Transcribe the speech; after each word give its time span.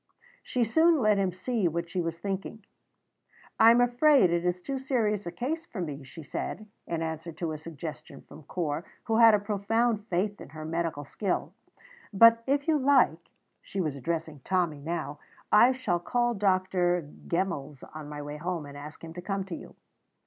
She 0.41 0.63
soon 0.63 0.97
let 0.99 1.19
him 1.19 1.31
see 1.31 1.67
what 1.67 1.87
she 1.87 2.01
was 2.01 2.19
thinking. 2.19 2.65
"I 3.59 3.69
am 3.69 3.79
afraid 3.79 4.31
it 4.31 4.43
is 4.43 4.59
too 4.59 4.79
serious 4.79 5.27
a 5.27 5.31
case 5.31 5.67
for 5.67 5.79
me," 5.79 6.03
she 6.03 6.23
said, 6.23 6.65
in 6.87 7.03
answer 7.03 7.31
to 7.33 7.51
a 7.51 7.59
suggestion 7.59 8.23
from 8.23 8.41
Corp, 8.41 8.87
who 9.03 9.17
had 9.17 9.35
a 9.35 9.39
profound 9.39 10.07
faith 10.07 10.41
in 10.41 10.49
her 10.49 10.65
medical 10.65 11.03
skill, 11.03 11.53
"but, 12.11 12.41
if 12.47 12.67
you 12.67 12.79
like," 12.79 13.29
she 13.61 13.79
was 13.79 13.95
addressing 13.95 14.39
Tommy 14.39 14.79
now, 14.79 15.19
"I 15.51 15.71
shall 15.71 15.99
call 15.99 16.31
at 16.31 16.39
Dr. 16.39 17.07
Gemmell's, 17.27 17.83
on 17.83 18.09
my 18.09 18.23
way 18.23 18.37
home, 18.37 18.65
and 18.65 18.75
ask 18.75 19.03
him 19.03 19.13
to 19.13 19.21
come 19.21 19.43
to 19.43 19.55
you." 19.55 19.75